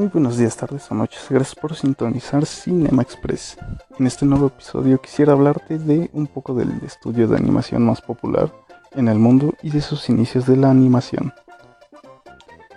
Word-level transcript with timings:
Muy 0.00 0.08
buenos 0.08 0.38
días, 0.38 0.56
tardes 0.56 0.90
o 0.90 0.94
noches. 0.94 1.26
Gracias 1.28 1.54
por 1.54 1.76
sintonizar 1.76 2.46
Cinema 2.46 3.02
Express. 3.02 3.58
En 3.98 4.06
este 4.06 4.24
nuevo 4.24 4.46
episodio 4.46 4.98
quisiera 4.98 5.34
hablarte 5.34 5.76
de 5.76 6.08
un 6.14 6.26
poco 6.26 6.54
del 6.54 6.72
estudio 6.86 7.28
de 7.28 7.36
animación 7.36 7.84
más 7.84 8.00
popular 8.00 8.50
en 8.92 9.08
el 9.08 9.18
mundo 9.18 9.52
y 9.62 9.68
de 9.68 9.82
sus 9.82 10.08
inicios 10.08 10.46
de 10.46 10.56
la 10.56 10.70
animación. 10.70 11.34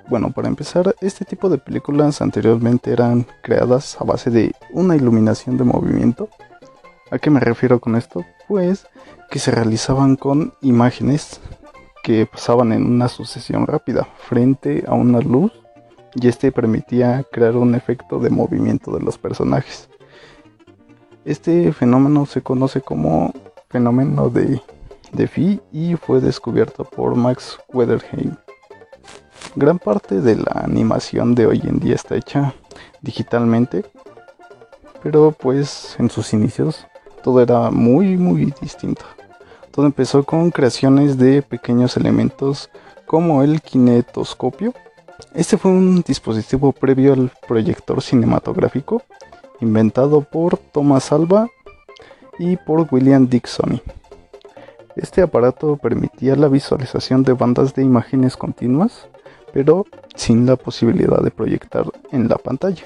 Bueno, 0.10 0.34
para 0.34 0.50
empezar, 0.50 0.98
este 1.00 1.24
tipo 1.24 1.48
de 1.48 1.60
películas 1.60 2.22
anteriormente 2.22 2.92
eran 2.92 3.26
creadas 3.42 3.96
a 4.02 4.04
base 4.04 4.30
de 4.30 4.54
una 4.72 4.98
iluminación 4.98 5.56
de 5.56 5.64
movimiento. 5.64 6.28
¿A 7.10 7.20
qué 7.20 7.30
me 7.30 7.40
refiero 7.40 7.80
con 7.80 7.96
esto? 7.96 8.26
Pues 8.50 8.86
que 9.32 9.40
se 9.40 9.52
realizaban 9.52 10.18
con 10.18 10.56
imágenes 10.60 11.40
que 12.04 12.26
pasaban 12.26 12.74
en 12.74 12.86
una 12.86 13.08
sucesión 13.08 13.66
rápida 13.66 14.10
frente 14.18 14.84
a 14.86 14.94
una 14.94 15.22
luz 15.22 15.63
y 16.16 16.28
este 16.28 16.52
permitía 16.52 17.26
crear 17.32 17.56
un 17.56 17.76
efecto 17.76 18.20
de 18.20 18.30
movimiento 18.30 18.92
de 18.92 19.02
los 19.02 19.18
personajes. 19.18 19.90
Este 21.26 21.72
fenómeno 21.74 22.26
se 22.26 22.42
conoce 22.42 22.82
como 22.82 23.34
fenómeno 23.70 24.30
de, 24.30 24.62
de 25.14 25.62
y 25.72 25.96
fue 25.96 26.20
descubierto 26.20 26.84
por 26.84 27.16
Max 27.16 27.58
Weatherheim. 27.74 28.36
Gran 29.56 29.80
parte 29.80 30.20
de 30.22 30.36
la 30.36 30.64
animación 30.64 31.36
de 31.36 31.46
hoy 31.46 31.62
en 31.64 31.80
día 31.80 31.96
está 31.96 32.16
hecha 32.16 32.54
digitalmente, 33.02 33.86
pero 35.02 35.32
pues 35.32 35.96
en 36.00 36.10
sus 36.10 36.34
inicios 36.34 36.86
todo 37.24 37.42
era 37.42 37.72
muy 37.72 38.18
muy 38.18 38.54
distinto. 38.62 39.06
Todo 39.72 39.86
empezó 39.86 40.24
con 40.24 40.52
creaciones 40.52 41.18
de 41.18 41.42
pequeños 41.42 41.98
elementos 41.98 42.70
como 43.06 43.44
el 43.44 43.62
kinetoscopio. 43.62 44.74
Este 45.34 45.58
fue 45.58 45.72
un 45.72 46.02
dispositivo 46.02 46.72
previo 46.72 47.14
al 47.14 47.32
proyector 47.48 48.02
cinematográfico 48.02 49.04
inventado 49.62 50.22
por 50.22 50.58
Thomas 50.58 51.12
Alva 51.12 51.48
y 52.40 52.58
por 52.58 52.88
William 52.92 53.28
Dixon. 53.28 53.82
Este 54.96 55.22
aparato 55.22 55.78
permitía 55.78 56.36
la 56.36 56.48
visualización 56.48 57.24
de 57.24 57.34
bandas 57.34 57.74
de 57.74 57.84
imágenes 57.84 58.38
continuas, 58.38 59.08
pero 59.52 59.86
sin 60.16 60.46
la 60.46 60.56
posibilidad 60.56 61.22
de 61.22 61.32
proyectar 61.32 61.86
en 62.12 62.28
la 62.28 62.38
pantalla. 62.38 62.84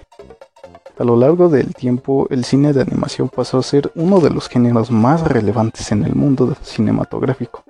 A 0.97 1.03
lo 1.03 1.15
largo 1.15 1.49
del 1.49 1.75
tiempo, 1.75 2.27
el 2.29 2.43
cine 2.43 2.73
de 2.73 2.81
animación 2.81 3.29
pasó 3.29 3.59
a 3.59 3.63
ser 3.63 3.91
uno 3.95 4.19
de 4.19 4.29
los 4.29 4.49
géneros 4.49 4.89
más 4.89 5.21
relevantes 5.21 5.91
en 5.91 6.03
el 6.03 6.15
mundo 6.15 6.55
cinematográfico, 6.61 7.63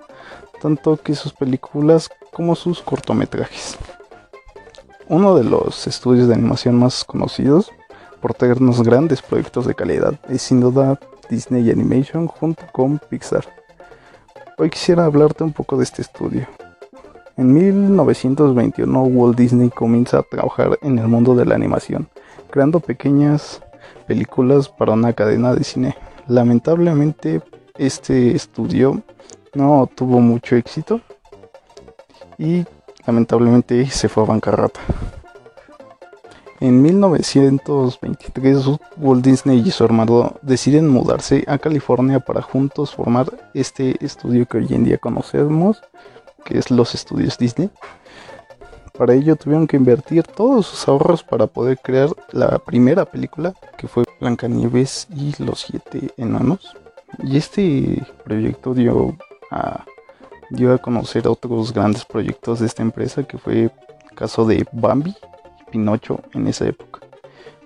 tanto 0.62 0.96
que 0.96 1.14
sus 1.14 1.32
películas 1.32 2.08
como 2.32 2.54
sus 2.54 2.80
cortometrajes. 2.80 3.76
Uno 5.10 5.36
de 5.36 5.44
los 5.44 5.86
estudios 5.86 6.28
de 6.28 6.34
animación 6.34 6.76
más 6.78 7.02
conocidos 7.02 7.72
por 8.20 8.34
tenernos 8.34 8.82
grandes 8.82 9.22
proyectos 9.22 9.66
de 9.66 9.74
calidad 9.74 10.14
es 10.28 10.42
sin 10.42 10.60
duda 10.60 11.00
Disney 11.30 11.70
Animation 11.70 12.26
junto 12.26 12.64
con 12.72 12.98
Pixar. 12.98 13.44
Hoy 14.58 14.68
quisiera 14.68 15.06
hablarte 15.06 15.44
un 15.44 15.52
poco 15.52 15.78
de 15.78 15.84
este 15.84 16.02
estudio. 16.02 16.46
En 17.38 17.54
1921 17.54 19.02
Walt 19.02 19.38
Disney 19.38 19.70
comienza 19.70 20.18
a 20.18 20.22
trabajar 20.22 20.78
en 20.82 20.98
el 20.98 21.08
mundo 21.08 21.34
de 21.34 21.46
la 21.46 21.54
animación 21.54 22.08
creando 22.50 22.80
pequeñas 22.80 23.62
películas 24.06 24.68
para 24.68 24.92
una 24.92 25.12
cadena 25.12 25.54
de 25.54 25.64
cine. 25.64 25.96
Lamentablemente 26.26 27.40
este 27.76 28.34
estudio 28.34 29.02
no 29.54 29.88
tuvo 29.94 30.20
mucho 30.20 30.56
éxito 30.56 31.00
y 32.36 32.66
lamentablemente 33.08 33.86
se 33.86 34.06
fue 34.10 34.22
a 34.22 34.26
bancarrota. 34.26 34.80
En 36.60 36.82
1923 36.82 38.66
Walt 38.98 39.24
Disney 39.24 39.62
y 39.64 39.70
su 39.70 39.82
hermano 39.82 40.34
deciden 40.42 40.88
mudarse 40.88 41.42
a 41.46 41.56
California 41.56 42.20
para 42.20 42.42
juntos 42.42 42.94
formar 42.94 43.32
este 43.54 43.96
estudio 44.04 44.44
que 44.44 44.58
hoy 44.58 44.66
en 44.72 44.84
día 44.84 44.98
conocemos, 44.98 45.80
que 46.44 46.58
es 46.58 46.70
los 46.70 46.94
estudios 46.94 47.38
Disney. 47.38 47.70
Para 48.98 49.14
ello 49.14 49.36
tuvieron 49.36 49.66
que 49.66 49.78
invertir 49.78 50.24
todos 50.24 50.66
sus 50.66 50.86
ahorros 50.86 51.22
para 51.22 51.46
poder 51.46 51.78
crear 51.78 52.10
la 52.32 52.58
primera 52.58 53.06
película, 53.06 53.54
que 53.78 53.88
fue 53.88 54.04
Blancanieves 54.20 55.06
y 55.16 55.34
los 55.42 55.60
siete 55.60 56.10
enanos. 56.18 56.76
Y 57.22 57.38
este 57.38 58.04
proyecto 58.24 58.74
dio 58.74 59.16
a, 59.50 59.86
dio 60.50 60.72
a 60.72 60.78
conocer 60.78 61.28
otros 61.28 61.72
grandes 61.72 62.04
proyectos 62.04 62.60
de 62.60 62.66
esta 62.66 62.82
empresa, 62.82 63.24
que 63.24 63.38
fue 63.38 63.62
el 63.64 63.70
caso 64.14 64.44
de 64.44 64.66
Bambi 64.72 65.10
y 65.10 65.70
Pinocho 65.70 66.20
en 66.34 66.46
esa 66.46 66.66
época. 66.66 67.00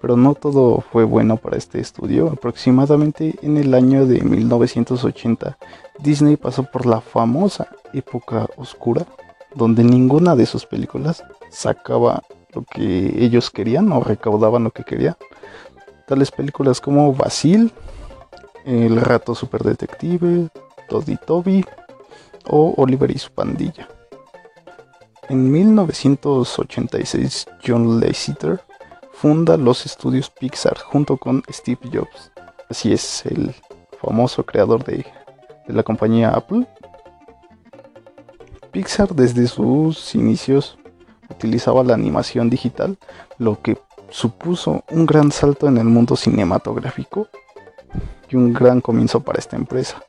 Pero 0.00 0.16
no 0.16 0.34
todo 0.34 0.80
fue 0.80 1.04
bueno 1.04 1.36
para 1.36 1.56
este 1.56 1.80
estudio. 1.80 2.28
Aproximadamente 2.28 3.36
en 3.42 3.56
el 3.56 3.72
año 3.72 4.04
de 4.04 4.20
1980, 4.20 5.56
Disney 6.00 6.36
pasó 6.36 6.64
por 6.64 6.86
la 6.86 7.00
famosa 7.00 7.68
época 7.92 8.48
oscura 8.56 9.06
donde 9.54 9.84
ninguna 9.84 10.34
de 10.34 10.46
sus 10.46 10.66
películas 10.66 11.22
sacaba 11.50 12.22
lo 12.54 12.62
que 12.62 13.24
ellos 13.24 13.50
querían 13.50 13.92
o 13.92 14.00
recaudaban 14.00 14.64
lo 14.64 14.70
que 14.70 14.84
querían. 14.84 15.16
Tales 16.06 16.30
películas 16.30 16.80
como 16.80 17.14
Basil, 17.14 17.72
El 18.64 19.00
rato 19.00 19.34
super 19.34 19.62
detective, 19.62 20.48
Toddy 20.88 21.16
Toby 21.16 21.64
o 22.46 22.74
Oliver 22.76 23.10
y 23.10 23.18
su 23.18 23.30
pandilla. 23.30 23.88
En 25.28 25.50
1986 25.50 27.46
John 27.66 28.00
Lasseter 28.00 28.60
funda 29.12 29.56
los 29.56 29.86
estudios 29.86 30.30
Pixar 30.30 30.78
junto 30.78 31.16
con 31.16 31.42
Steve 31.50 31.90
Jobs. 31.92 32.32
Así 32.68 32.92
es, 32.92 33.24
el 33.26 33.54
famoso 34.00 34.44
creador 34.44 34.84
de, 34.84 35.06
de 35.66 35.74
la 35.74 35.82
compañía 35.82 36.30
Apple 36.30 36.66
Pixar 38.72 39.14
desde 39.14 39.46
sus 39.48 40.14
inicios 40.14 40.78
utilizaba 41.28 41.84
la 41.84 41.92
animación 41.92 42.48
digital, 42.48 42.96
lo 43.36 43.60
que 43.60 43.76
supuso 44.08 44.82
un 44.90 45.04
gran 45.04 45.30
salto 45.30 45.68
en 45.68 45.76
el 45.76 45.84
mundo 45.84 46.16
cinematográfico 46.16 47.28
y 48.30 48.36
un 48.36 48.54
gran 48.54 48.80
comienzo 48.80 49.20
para 49.20 49.38
esta 49.38 49.56
empresa. 49.56 50.02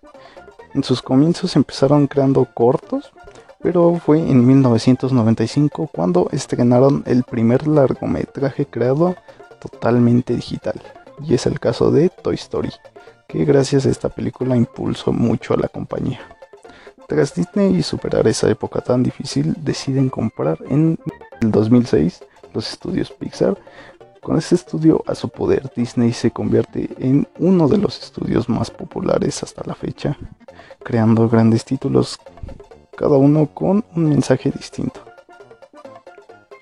En 0.74 0.84
sus 0.84 1.02
comienzos 1.02 1.56
empezaron 1.56 2.08
creando 2.08 2.46
cortos, 2.54 3.12
pero 3.62 3.96
fue 4.04 4.20
en 4.20 4.46
1995 4.46 5.90
cuando 5.94 6.30
estrenaron 6.32 7.04
el 7.06 7.24
primer 7.24 7.68
largometraje 7.68 8.66
creado 8.66 9.16
totalmente 9.62 10.36
digital, 10.36 10.82
y 11.22 11.36
es 11.36 11.46
el 11.46 11.60
caso 11.60 11.92
de 11.92 12.10
Toy 12.10 12.36
Story, 12.36 12.72
que 13.28 13.46
gracias 13.46 13.86
a 13.86 13.90
esta 13.90 14.10
película 14.10 14.58
impulsó 14.58 15.14
mucho 15.14 15.54
a 15.54 15.58
la 15.58 15.68
compañía. 15.68 16.20
Tras 17.08 17.36
Disney 17.36 17.76
y 17.76 17.84
superar 17.84 18.28
esa 18.28 18.50
época 18.50 18.82
tan 18.82 19.04
difícil, 19.04 19.54
deciden 19.60 20.10
comprar 20.10 20.58
en 20.70 20.98
el 21.42 21.52
2006 21.52 22.24
los 22.54 22.72
estudios 22.72 23.12
Pixar. 23.12 23.58
Con 24.24 24.38
este 24.38 24.56
estudio 24.56 25.04
a 25.06 25.16
su 25.16 25.30
poder, 25.30 25.72
Disney 25.76 26.14
se 26.14 26.32
convierte 26.32 26.90
en 26.98 27.28
uno 27.40 27.68
de 27.68 27.78
los 27.78 28.02
estudios 28.02 28.48
más 28.48 28.72
populares 28.72 29.44
hasta 29.44 29.64
la 29.66 29.76
fecha, 29.76 30.18
creando 30.82 31.28
grandes 31.28 31.66
títulos, 31.66 32.18
cada 32.96 33.18
uno 33.18 33.48
con 33.48 33.84
un 33.96 34.10
mensaje 34.10 34.50
distinto. 34.50 35.02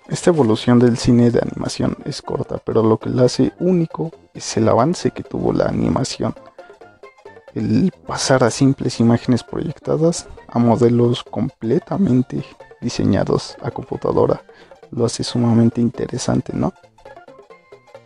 Esta 0.10 0.32
evolución 0.32 0.80
del 0.80 0.98
cine 0.98 1.30
de 1.30 1.40
animación 1.40 1.96
es 2.04 2.22
corta, 2.22 2.58
pero 2.58 2.84
lo 2.84 2.98
que 2.98 3.10
la 3.10 3.26
hace 3.26 3.54
único 3.60 4.12
es 4.34 4.58
el 4.58 4.68
avance 4.68 5.12
que 5.12 5.24
tuvo 5.24 5.54
la 5.54 5.66
animación 5.66 6.34
el 7.54 7.92
pasar 8.08 8.44
a 8.44 8.52
simples 8.52 9.00
imágenes 9.00 9.44
proyectadas 9.44 10.28
a 10.48 10.60
modelos 10.60 11.24
completamente 11.24 12.44
diseñados 12.82 13.58
a 13.62 13.72
computadora 13.72 14.42
lo 14.92 15.06
hace 15.06 15.24
sumamente 15.24 15.80
interesante, 15.80 16.52
¿no? 16.54 16.74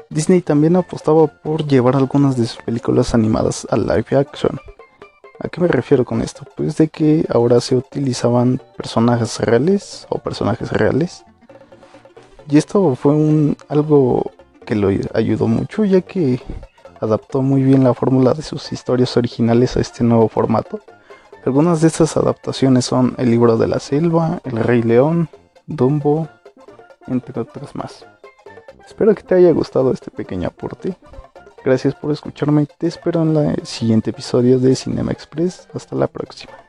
Disney 0.09 0.41
también 0.41 0.75
apostaba 0.75 1.27
por 1.27 1.65
llevar 1.65 1.95
algunas 1.95 2.37
de 2.37 2.45
sus 2.45 2.61
películas 2.63 3.13
animadas 3.13 3.67
a 3.69 3.77
live 3.77 4.17
action. 4.17 4.59
¿A 5.39 5.49
qué 5.49 5.59
me 5.59 5.67
refiero 5.67 6.05
con 6.05 6.21
esto? 6.21 6.43
Pues 6.55 6.77
de 6.77 6.87
que 6.87 7.25
ahora 7.29 7.59
se 7.59 7.75
utilizaban 7.75 8.61
personajes 8.77 9.39
reales 9.39 10.07
o 10.09 10.19
personajes 10.19 10.71
reales. 10.71 11.25
Y 12.49 12.57
esto 12.57 12.95
fue 12.95 13.55
algo 13.67 14.31
que 14.65 14.75
lo 14.75 14.89
ayudó 15.13 15.47
mucho 15.47 15.83
ya 15.85 16.01
que 16.01 16.41
adaptó 17.01 17.41
muy 17.41 17.63
bien 17.63 17.83
la 17.83 17.93
fórmula 17.93 18.33
de 18.33 18.41
sus 18.41 18.71
historias 18.71 19.17
originales 19.17 19.75
a 19.75 19.81
este 19.81 20.03
nuevo 20.03 20.29
formato. 20.29 20.79
Algunas 21.45 21.81
de 21.81 21.87
estas 21.87 22.17
adaptaciones 22.17 22.85
son 22.85 23.13
El 23.17 23.29
libro 23.29 23.57
de 23.57 23.67
la 23.67 23.79
selva, 23.79 24.39
El 24.45 24.57
rey 24.57 24.81
león, 24.81 25.29
Dumbo, 25.67 26.27
entre 27.07 27.39
otras 27.39 27.75
más. 27.75 28.05
Espero 28.85 29.15
que 29.15 29.23
te 29.23 29.35
haya 29.35 29.51
gustado 29.51 29.91
este 29.91 30.11
pequeño 30.11 30.47
aporte. 30.47 30.95
Gracias 31.63 31.95
por 31.95 32.11
escucharme. 32.11 32.67
Te 32.77 32.87
espero 32.87 33.23
en 33.23 33.35
el 33.37 33.65
siguiente 33.65 34.11
episodio 34.11 34.59
de 34.59 34.75
Cinema 34.75 35.11
Express. 35.11 35.67
Hasta 35.73 35.95
la 35.95 36.07
próxima. 36.07 36.64